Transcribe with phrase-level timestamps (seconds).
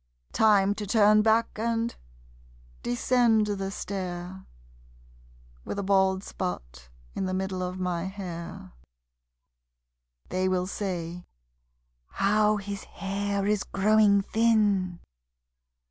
[0.33, 1.95] Time to turn back and
[2.81, 4.47] descend the stair,
[5.63, 8.71] With a bald spot in the middle of my hair
[10.29, 11.27] (They will say:
[12.13, 15.01] "How his hair is growing thin!")